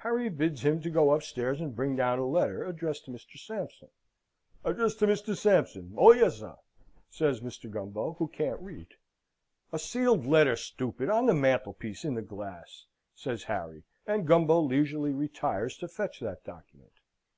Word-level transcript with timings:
Harry 0.00 0.28
bids 0.28 0.60
him 0.60 0.82
to 0.82 0.90
go 0.90 1.12
upstairs 1.12 1.62
and 1.62 1.74
bring 1.74 1.96
down 1.96 2.18
a 2.18 2.26
letter 2.26 2.62
addressed 2.62 3.06
to 3.06 3.10
Mr. 3.10 3.38
Sampson. 3.38 3.88
"Addressed 4.62 4.98
to 4.98 5.06
Mr. 5.06 5.34
Sampson? 5.34 5.94
Oh 5.96 6.12
yes, 6.12 6.40
sir," 6.40 6.56
says 7.08 7.40
Mr. 7.40 7.70
Gumbo, 7.70 8.12
who 8.18 8.28
can't 8.28 8.60
read. 8.60 8.88
"A 9.72 9.78
sealed 9.78 10.26
letter, 10.26 10.56
stupid! 10.56 11.08
on 11.08 11.24
the 11.24 11.32
mantelpiece, 11.32 12.04
in 12.04 12.12
the 12.16 12.20
glass!" 12.20 12.84
says 13.14 13.44
Harry; 13.44 13.82
and 14.06 14.26
Gumbo 14.26 14.60
leisurely 14.60 15.14
retires 15.14 15.78
to 15.78 15.88
fetch 15.88 16.20
that 16.20 16.44
document. 16.44 16.92